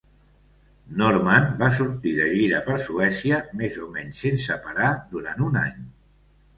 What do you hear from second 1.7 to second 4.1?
sortir de gira per Suècia, més o